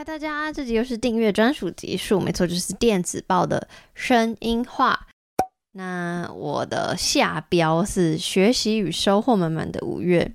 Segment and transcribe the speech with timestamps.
[0.00, 5.08] 嗨，大家，这集又是订阅专属集数，没错，就是电子报的声音化。
[5.72, 10.32] 那我的下标是学习与收获满满的五月。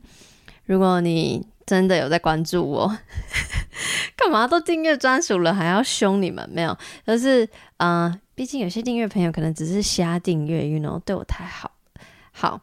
[0.66, 2.96] 如果你真的有在关注我，
[4.16, 6.48] 干嘛都订阅专属了，还要凶你们？
[6.52, 7.44] 没有，就是
[7.78, 11.72] 嗯、呃，毕竟有些订阅朋友可能只是瞎订阅，you know，对我太好，
[12.32, 12.62] 好。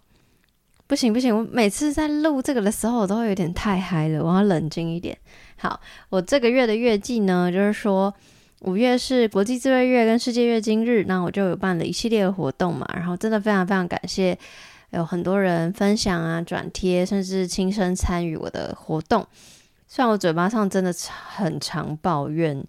[0.93, 5.17] 不行不行，我每次在录这个的时候，我都会有点太嗨了，我要冷静一点。
[5.57, 5.81] 好，
[6.11, 8.13] 我这个月的月季呢，就是说
[8.61, 14.39] 五月是国际自慰月跟世界月经日，那我就有办了一系列的活动嘛，然后真的非常非常感谢
[14.91, 19.27] 有很多人分享啊、转贴，甚至亲身参与我的活动。
[19.89, 20.95] 虽然我嘴巴上真的
[21.35, 22.63] 很常抱怨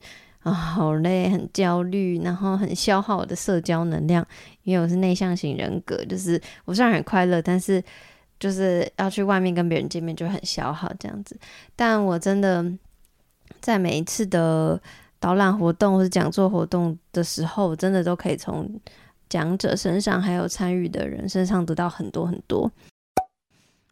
[0.43, 4.25] 啊，好累、很焦虑，然后很消耗我的社交能量，
[4.63, 7.83] 因为我是内向型人格，就是我虽然很快乐，但是。
[8.39, 11.39] 就是要去外面跟别人见面就很消耗这样子，
[11.75, 12.65] 但我真的
[13.61, 14.81] 在每一次的
[15.19, 18.69] 导览活动或者讲座活动的时候，真的都可以从
[19.29, 22.69] 讲者身上还有参与的人身上得到很多很多。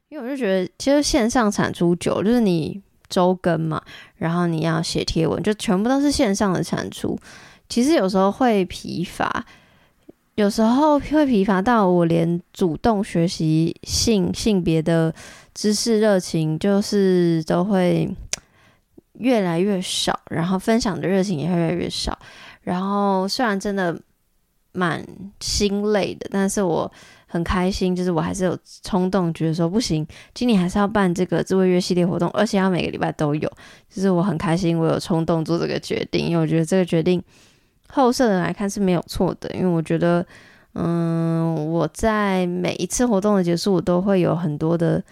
[0.09, 3.81] 因为我就觉得，其实线上产出久，就是你周更嘛，
[4.17, 7.17] 然后你要写贴文，就全部都是线上的产出，
[7.69, 9.45] 其实有时候会疲乏。
[10.35, 15.13] 有时候会疲乏到我连主动学习性性别的
[15.53, 18.09] 知识热情，就是都会
[19.19, 22.17] 越来越少，然后分享的热情也会越来越少。
[22.61, 23.95] 然后虽然真的
[24.71, 25.05] 蛮
[25.41, 26.89] 心累的，但是我
[27.27, 33.51] 很开心，就是我还是有冲动，觉得说不行，今年还是要办这个智慧月系列活动，而且要每个礼拜都有。
[33.89, 37.21] 就是我很开心，我有冲动做这个决定，因为我觉得这个决定。
[37.91, 40.25] 后设的来看是没有错的，因为我觉得，
[40.73, 45.03] 嗯，我在每一次活动的结束，我都会有很多的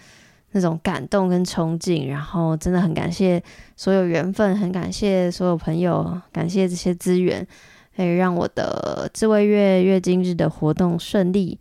[0.52, 3.42] 那种感动跟憧憬，然后真的很感谢
[3.76, 7.46] 所有缘分，很感谢所有朋友，感谢这些资源，
[7.94, 11.58] 可以让我的自慰月月经日的活动顺利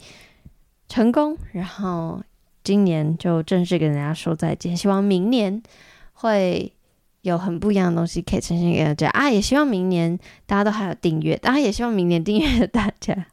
[0.88, 2.24] 成功，然后
[2.64, 5.62] 今年就正式跟大家说再见，希望明年
[6.14, 6.72] 会。
[7.22, 9.30] 有很不一样的东西可以呈现给大家啊！
[9.30, 13.28] 也希望明年大家都还有订阅，当然也希望明年订阅的大家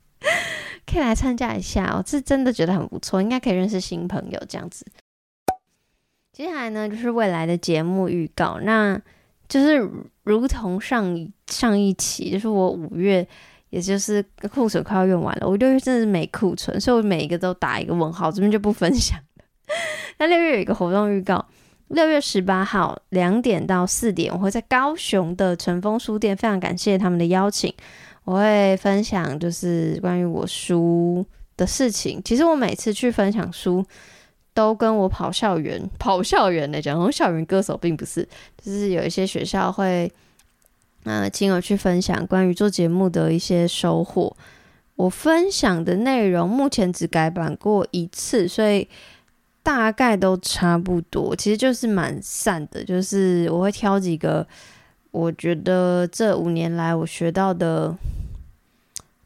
[0.84, 4.84] 可以来参加一下哦，是真的觉得很不错，应该可以认识新朋友这样子。
[6.32, 9.00] 接下来呢，就是未来的节目预告，那
[9.48, 9.88] 就是
[10.24, 13.26] 如同上一上一期，就是我五月，
[13.70, 14.20] 也就是
[14.52, 19.44] 库存快要用完了，我六月真的是没库存，所以我每一个都打一个问号，这边就不分享了。
[20.18, 21.46] 那六月有一个活动预告。
[21.88, 27.72] 六月十八号两点到四点，我会在高雄的晨风书店，非常感谢他们的邀请。
[28.24, 31.24] 我会分享就是关于我书
[31.56, 32.20] 的事情。
[32.24, 33.84] 其实我每次去分享书，
[34.52, 38.28] 都跟我跑校园跑校园来讲，我校园歌手并不是，
[38.60, 40.10] 就是有一些学校会，
[41.04, 44.36] 呃，请我去分享关于做节目的一些收获。
[44.96, 48.88] 我分享的内容目前只改版过一次，所以。
[49.66, 52.84] 大概都差不多，其实就是蛮散的。
[52.84, 54.46] 就是我会挑几个，
[55.10, 57.92] 我觉得这五年来我学到的，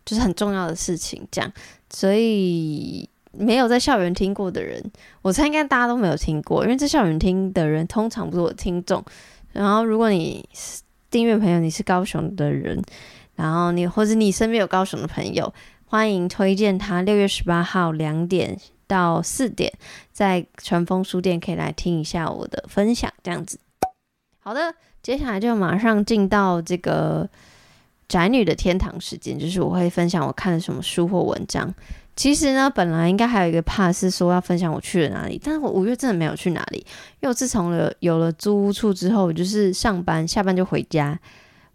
[0.03, 1.53] 就是很重要的事情讲。
[1.91, 4.83] 所以没有在校园听过的人，
[5.21, 9.05] 我猜应该大家都没有听过，因为在校园听的人通常不是我的听众。
[9.53, 10.49] 然后如果你
[11.11, 12.83] 订阅朋友你是高雄的人，
[13.37, 15.53] 然后你或者你身边有高雄的朋友，
[15.85, 18.59] 欢迎推荐他六月十八号两点。
[18.91, 19.73] 到四点，
[20.13, 23.61] 在晨风书店可以来听一下我的分享，这样子。
[24.41, 27.29] 好的，接下来就马上进到这个
[28.09, 31.73] 宅女的天堂时间，就是我会分享我看了什么书或文章。
[32.17, 36.79] 其实呢，本来应该还有一个 part 是说要分享我去了哪里，但是我五月真的没有去哪里，
[37.21, 41.19] 因为我自从了有了租屋处之后，我就是上班下班就回家，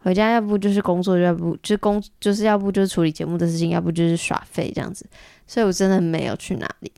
[0.06, 5.04] 回家要不就是工作，要不就工，就是要不就是处理节目的事情，要不就是耍废这样子，
[5.48, 6.92] 所以我真的没有去哪里。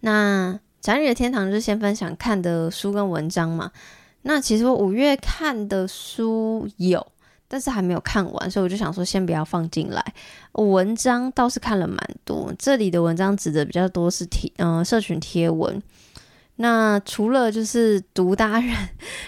[0.00, 3.72] 那宅女的天堂就是先分享看的书跟文章嘛。
[4.20, 7.06] 那其实我五月看的书有，
[7.48, 10.04] 但是还没有看完，所以我就想说先不要放进来。
[10.52, 15.82] 文章倒是看了蛮多，这里的文章指的比较多是贴，嗯、社群贴文。
[16.62, 18.72] 那除了就是独达人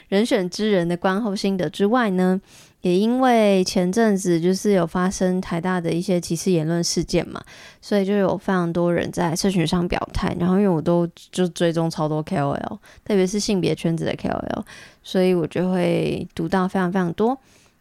[0.06, 2.40] 人选之人的观后心得之外呢，
[2.82, 7.42] 也因为前阵子就是有发生台大的一些歧视言论事件嘛，
[7.82, 10.36] 所以就有非常多人在社群上表态。
[10.38, 14.62] 然后因为我都就追踪超多 KOL，特别是性别圈子的 KOL，
[15.02, 17.36] 所以我就会读到非常非常多。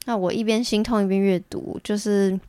[0.05, 2.39] 那我一边心痛一边阅读，就是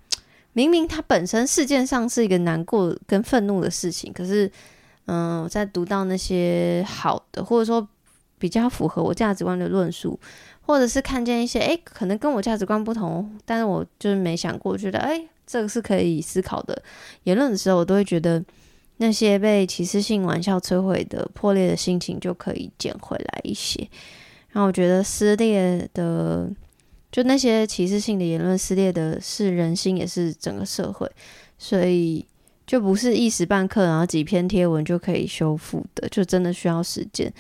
[0.54, 4.50] 明明它本身事件上是一个难过跟愤怒的事情，可是
[5.06, 7.86] 嗯，我在读到那些好的，或者说。
[8.36, 10.18] 比较符合我价值观的论述，
[10.60, 16.82] 或者是看见一些诶，可能跟我价值观不同，但是我就是没想过，觉得诶，这个是可以思考的
[17.22, 18.44] 言论的时候，我都会觉得
[18.98, 23.88] 那些被歧视性玩笑摧毁的破裂的心情就可以捡回来一些。
[24.50, 26.50] 然后我觉得撕裂的，
[27.10, 31.10] 就那些歧视性的言论撕裂的是人心，也是整个社会，
[31.56, 32.26] 所以。
[32.66, 37.32] 就不是一时半刻，然后几篇贴文就可以修复的，就真的需要时间。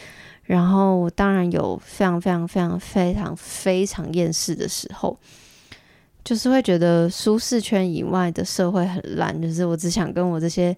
[0.42, 5.18] 然后当然有非常非常非常非常非常厌世的时候，
[6.22, 10.76] 就是会觉得舒适圈以外的社会很烂，就是我只想跟我这些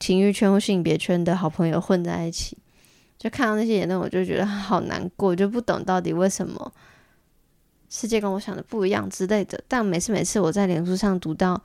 [0.00, 2.56] 情欲圈或性别圈的好朋友混在一起。
[3.18, 6.72] 就看到那些言论，我就觉得好难过，就不懂到底为什么
[7.90, 9.62] 世界跟我想的不一样之类的。
[9.68, 11.62] 但每次每次我在脸书上读到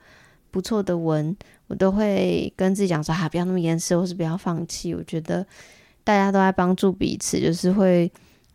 [0.52, 1.34] 不错的文，
[1.66, 5.44] 我都会跟自己讲说：“哈、啊，不要那么严肃，或是不要放弃。”我觉得
[6.04, 8.12] 大家都在帮助彼此，就是会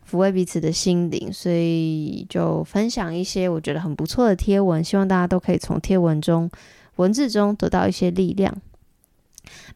[0.08, 6.48] 抚慰彼此的心灵，所以就分享一些我觉得很不错的贴文，希望大家都可以从贴文中、
[6.96, 8.56] 文字中得到一些力量。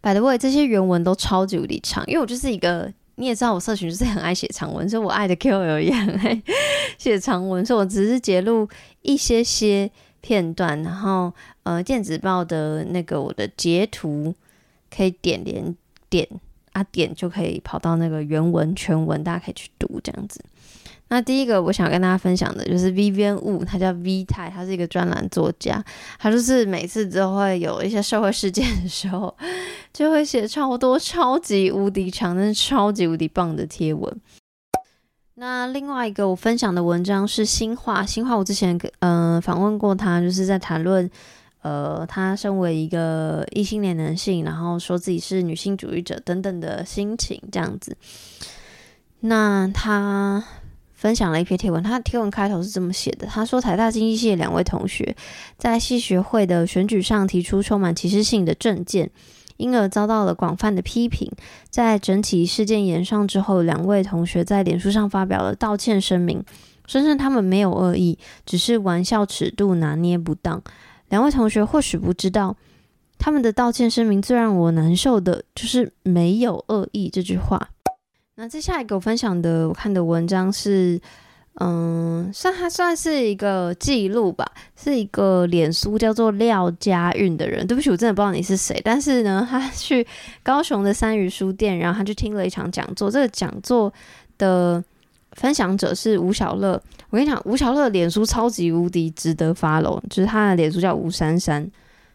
[0.00, 6.40] By the way，这些原文都超级无敌长，因为我就是一个你也知道，我社群就是很爱写长文，所以我爱的 KOL 也很爱
[6.98, 8.68] 写长文，所以我只是截录
[9.00, 9.90] 一些些。
[10.22, 11.30] 片段，然后
[11.64, 14.34] 呃，电子报的那个我的截图
[14.90, 15.76] 可以点连
[16.08, 16.26] 点
[16.72, 20.42] 啊点就可以跑到那个原文全文，大家可以去读这样子。
[21.08, 25.84] 那第一个我想跟大家分享的就是 Vivian Wu，他叫 V 太，他是一个专栏作家，
[26.19, 29.36] 他就是每次都会有一些社会事件的时候，
[29.92, 34.10] 就会写超多超级无敌长，但是超级无敌棒的贴文。
[35.42, 41.10] 那另外一个我分享的文章是新化，新化我之前嗯、呃、访问过他，就是在谈论
[41.62, 47.96] 呃他身为一个异性恋男性，然后说自己是女性主义者等等的心情这样子。
[49.18, 50.44] 那他
[50.94, 55.16] 分享了一篇贴文，他的贴文开头是这么写的：他说台大经济系两位同学
[55.58, 59.10] 在系学会的选举上提出充满歧视性的政见。
[59.56, 61.31] 因而遭到了广泛的批评。
[61.70, 66.44] 在整体事件延上之后，两位同学在脸书上发表了道歉声明，
[66.87, 70.62] 声称他们没有恶意，只是玩笑尺度拿捏不当。
[71.08, 72.56] 两位同学或许不知道，
[73.19, 77.70] 他们的道歉声明最让我难受的就是“没有恶意”这句话。
[78.37, 81.00] 那接下来给我分享的，我看的文章是。
[81.60, 84.44] 嗯，算他算是一个记录吧，
[84.75, 87.66] 是一个脸书叫做廖家韵的人。
[87.66, 88.81] 对不起，我真的不知道你是谁。
[88.82, 90.04] 但是呢，他 去
[90.43, 93.10] 高雄的三余书店，然后他去听了一场讲座。
[93.10, 93.93] 这个讲座
[94.38, 94.82] 的
[95.32, 96.82] 分享者是吴晓乐。
[97.10, 101.62] 我跟你讲，吴晓乐脸书超级无敌值得 follow，就是他的脸书叫吴珊珊，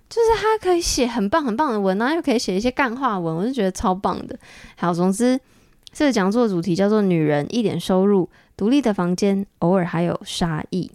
[0.09, 4.35] 就是他可以写很棒很棒的文，啊又可以写一些干话文，我就觉得超棒的。
[4.75, 5.39] 好，总之
[5.93, 8.27] 这个讲座主题叫做“女人一点收入”。
[8.57, 10.91] 独立的房间，偶尔还有杀意。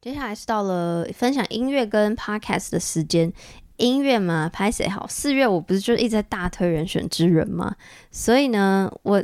[0.00, 3.30] 接下来是到了分享音乐跟 podcast 的时间。
[3.76, 5.04] 音乐嘛，拍谁好？
[5.08, 7.74] 四月我不是就一直在大推人选之人吗？
[8.10, 9.22] 所以呢，我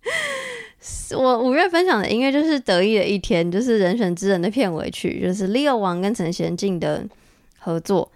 [1.16, 7.06] 我五月分享的音乐就是得意的一天，就是人选之人的片尾曲，就是 Leo 王跟陈娴静的
[7.58, 8.10] 合作。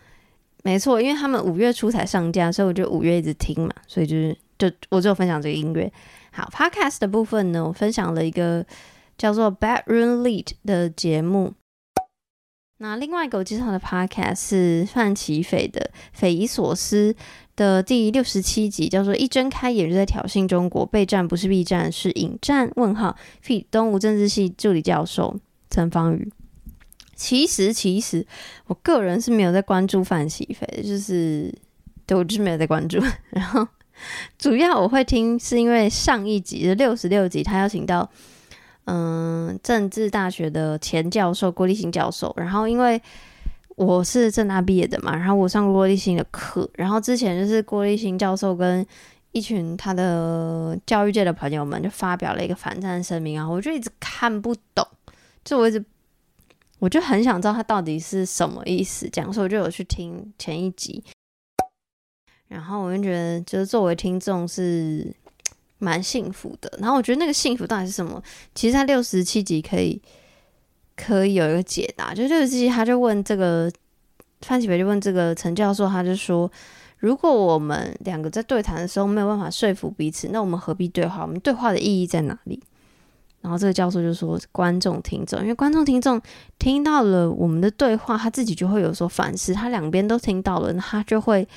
[0.64, 4.36] 没错，因为他们五月初才上架，所以我就五月一直听嘛，所以就是
[4.70, 5.92] 就我就分享这个音乐。
[6.32, 8.64] 好，Podcast 的部分呢，我分享了一个
[9.16, 11.54] 叫做 Bedroom Lead 的节目。
[12.78, 17.12] 那另外一个我介绍的 Podcast 是范琪斐的《匪夷所思》
[17.54, 22.68] 的第六十七集，叫做“一睁开眼就在挑衅中国，备战不是避战是引战”。
[22.74, 23.66] 问号，feat.
[23.70, 25.38] 东吴政治系助理教授
[25.70, 26.32] 陈方宇。
[27.14, 28.26] 其实，其实
[28.66, 31.54] 我个人是没有在关注范琪斐，就是
[32.04, 32.98] 对我就是没有在关注，
[33.30, 33.66] 然后。
[34.38, 38.08] 主要我会听，是因为上一集的六十六集，他邀请到
[38.84, 42.32] 嗯政治大学的前教授郭立新教授。
[42.36, 43.00] 然后因为
[43.76, 46.68] 我是政大毕业的嘛，然后我上过郭立新的课。
[46.74, 48.86] 然后之前就是郭立新教授跟
[49.32, 54.86] 一群他的教育界的朋友们就发表了一个反战声明啊，我就一直看不懂，
[55.44, 55.84] 就我一直
[56.78, 61.02] 我就很想知道他到底是什么意思，这样，所以我就有去听前一集。
[62.48, 65.12] 然后我就觉得，就是作为听众是
[65.78, 66.72] 蛮幸福的。
[66.78, 68.22] 然后我觉得那个幸福到底是什么？
[68.54, 70.00] 其实他六十七集可以
[70.94, 72.14] 可以有一个解答。
[72.14, 73.72] 就六十七集，他就问这个
[74.42, 76.48] 范启培，就问这个陈教授，他就说：
[76.98, 81.22] 如果我们两个在对谈的时候没有办法说服彼此，那我们何必对话？
[81.22, 82.62] 我们对话的意义在哪里？
[83.40, 86.20] 然后这个教授就说：观众听众，因为观众听众
[86.58, 89.52] 听到了我们的对话，他自己就会有所反思。
[89.52, 91.48] 他两边都听到了，他就会。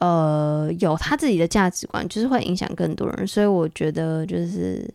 [0.00, 3.26] 呃有他自己的价值观，就是会影响更多人。
[3.26, 4.88] 所以我觉得就是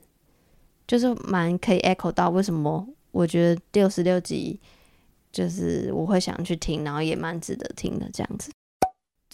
[0.88, 4.60] 就是蛮可以 echo 到为什么我觉得六十六集
[5.32, 8.52] 就是我会想去听，然后也蛮值得听的这样子。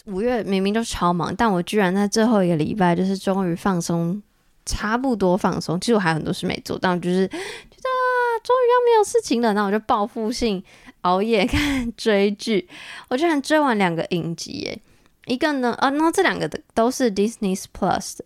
[0.06, 4.20] 五月明明就超忙，但我居然在最后一个礼拜就是终于放松，
[4.64, 5.78] 差不多放松。
[5.78, 8.00] 其实我还有很多事没做，但我就是觉得啊，
[8.42, 9.52] 终于要没有事情了。
[9.52, 10.64] 那我就报复性
[11.02, 12.66] 熬夜 看追剧，
[13.08, 14.80] 我居然追完两个影集耶！
[15.30, 18.24] 一个呢，啊，那这两个的都是 Disney Plus 的，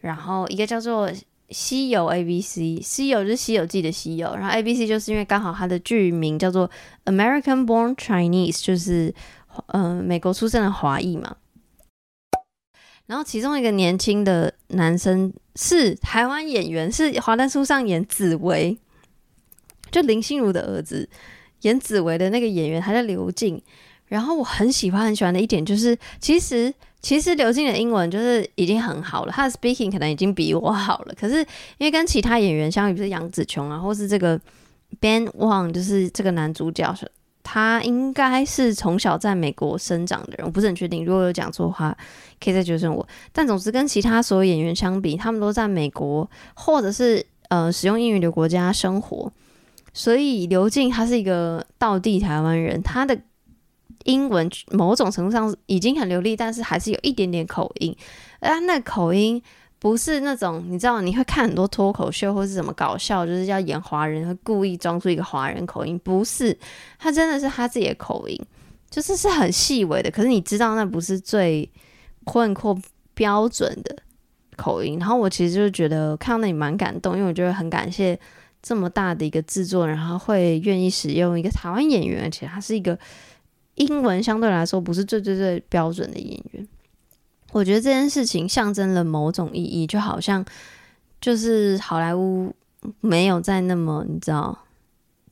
[0.00, 1.10] 然后一个叫做
[1.50, 6.70] 《西游 ABC》，西游就是《西游记》的西游，然后 ABC 就是因为刚好它的剧名叫做
[7.06, 9.14] American Born Chinese，就是。
[9.66, 11.36] 嗯、美国出生的华裔嘛，
[13.04, 18.78] 然后其中一个年轻的男生是台湾演员，是华灯初上演紫薇，
[19.90, 21.06] 就林心如的儿子
[21.60, 23.62] 演紫薇的那个演员，他叫刘静。
[24.12, 31.14] 然后我很喜欢很喜欢的一点就是，其实其实刘静的英文就是已经很好了，他的 speaking 可能已经比我好了。
[31.18, 31.36] 可是
[31.78, 34.38] 因为跟其他演员相比，比如杨紫琼啊，或是这个
[35.00, 36.94] Ben Wang，就是这个男主角。
[37.44, 41.04] 他应该是从小在美国生长的人，我不是很确定。
[41.04, 41.94] 如果有讲错的话，
[42.40, 43.04] 可以再纠正我。
[43.32, 49.30] 但总之，跟其他所有演员相比，他们都在美国或者是呃使用英语的国家生活，
[49.92, 53.18] 所以刘静他是一个道地台湾人，他的
[54.04, 57.96] 英文某种程度上已经很流利，但是还是有一点点口音，
[58.40, 59.42] 而那口音。
[59.78, 65.98] 不是那种你知道，你会看很多脱口秀或是什么搞笑，就是要演华人，会故意装出一个华人口音。
[66.04, 66.56] 不是，
[67.00, 68.40] 他真的是他自己的口音，
[68.88, 70.08] 就是是很细微的。
[70.08, 71.68] 可是你知道，那不是最
[72.22, 72.80] 困惑
[73.12, 73.96] 标准的
[74.54, 75.00] 口音。
[75.00, 78.16] 然后我其实就觉得看到那里蛮感动，因为我觉得很感谢
[78.62, 82.96] 这么大的一个制作，然后会愿意使用一个台湾演员，而且他是一个
[83.74, 86.68] 英文相对来说不是最最最标准的演员。
[87.52, 90.44] 我觉得这件事情象征了某种意义，就好像
[91.20, 92.54] 就是好莱坞
[93.00, 94.58] 没有再那么你知道，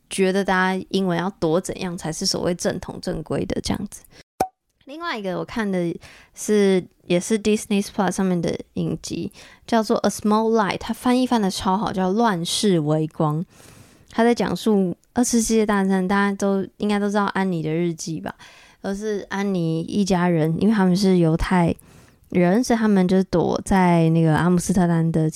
[0.08, 4.02] 觉得大家英文要多怎样才是所谓正统正规的这样子。
[4.84, 5.96] 另外一个我看的
[6.34, 9.32] 是也是 Disney Plus 上面的影集，
[9.66, 13.40] 叫做《A Small Light》，它翻译翻的超好，叫《乱世微光》。
[14.10, 18.34] 他在讲述二次世界大战，大家都应该都知道安妮的日记吧？
[18.82, 21.74] 而是安妮一家人，因为他们是犹太。
[22.30, 25.28] 人所以他们就是躲在那个阿姆斯特丹的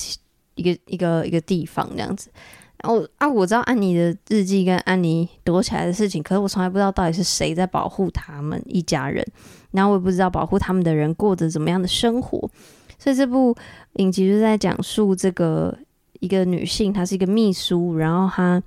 [0.54, 2.30] 一个一个一个地方这样子。
[2.76, 9.26] 然后啊，我知道安妮的日记跟安妮躲起来的事情，可是我从来不知道到底是谁在保护他们一家人。
[9.72, 12.48] 然后我也不知道保护他们的人过着怎么样的生活。
[12.96, 13.52] 所以这部
[13.94, 15.76] 影集就在讲述这个
[16.20, 18.62] 一个女性，她是一个秘书，然后她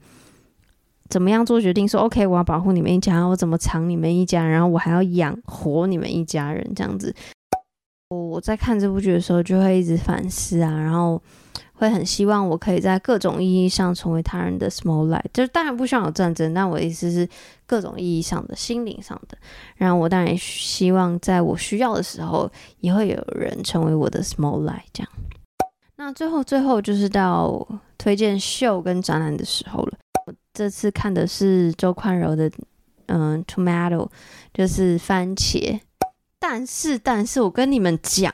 [1.09, 7.15] 怎么样做决定说，OK，我要保护你们一家，我怎么藏你们一家，然后我还要养活你们一家人这样子。
[8.09, 11.21] 我我在看这部剧的时候，就会一直反思啊，然后
[11.73, 15.25] 会很希望我可以在各种意义上成为他人的 small light。
[15.33, 17.27] 就是当然不希望有战争，但我的意思是
[17.65, 19.37] 各种意义上的、心灵上的。
[19.75, 22.49] 然后我当然也希望在我需要的时候，
[22.79, 24.87] 也会有人成为我的 small light。
[24.93, 25.11] 这样。
[25.97, 29.97] 那最后最后就是到推荐秀跟展览的时候了。
[30.57, 32.49] 这次看的是周宽柔的，
[33.05, 34.09] 嗯，Tomato，
[34.51, 35.79] 就是番茄。
[36.39, 38.33] 但是，但是我跟你们讲，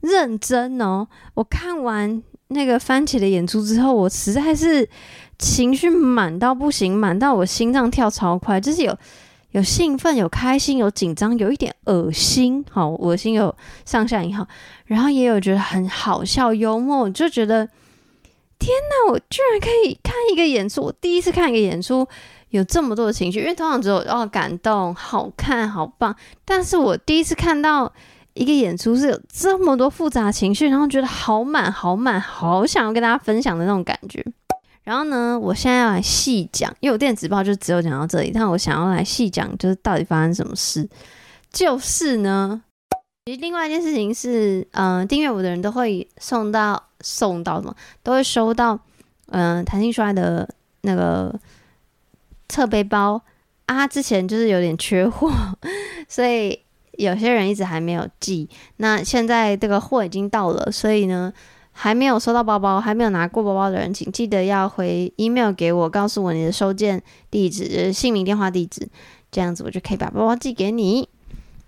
[0.00, 1.06] 认真哦！
[1.34, 4.88] 我看完那个番茄的演出之后，我实在是
[5.38, 8.96] 情绪满到不行，满到我心脏跳超快，就是有
[9.50, 13.54] 有兴奋、有开心、有紧张、有一点恶心，好，恶心有
[13.84, 14.48] 上下引号，
[14.86, 17.68] 然后也有觉得很好笑、幽默，就觉得
[18.62, 19.10] 天哪！
[19.10, 22.06] 我居然可以看一个演出，我第一次看一个演出。
[22.50, 26.14] 有这么多的情绪，因为通常只有哦感动、好看、好棒，
[26.44, 27.90] 但是我第一次看到
[28.34, 34.22] 一个演出是有这么多复杂情绪，然后觉得好满、好满，好想要跟大家分享的那种感觉。
[34.84, 40.88] 然后呢，我现在要来细讲，因为我电子报就只有讲到这里，但我想要来细讲，就是到底发生什么事。
[41.50, 42.62] 就是呢，
[43.24, 48.78] 其实另外一件事情是，嗯、订阅我的人都会送到送到什么，都会收到，
[49.28, 50.48] 嗯、弹性出来的
[50.82, 51.34] 那个。
[52.48, 53.22] 侧背包
[53.64, 55.32] 啊，之前就是有点缺货，
[56.06, 56.60] 所以
[56.98, 58.46] 有些人一直还没有寄。
[58.76, 61.32] 那现在这个货已经到了，所以呢，
[61.70, 68.86] 还没有收到包包、还没有拿过包包的人，请记得要回 email 给我，告诉我你的收件地址、姓名、电话、地址，
[69.30, 71.08] 这样子我就可以把包包寄给你。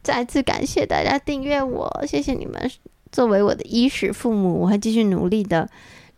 [0.04, 2.70] 再次感谢大家订阅我，谢谢你们
[3.10, 5.68] 作为我的衣食父母，我会继续努力的。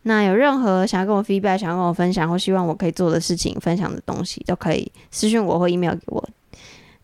[0.03, 6.29] 那有任何想要跟我 feedback、想要跟我分享或希望我可以做的事情、分享的东西，都可以私讯我或 email 给我。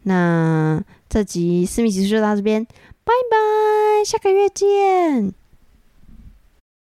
[0.02, 5.41] 那这集私密集数就到这边，拜拜，下个月见。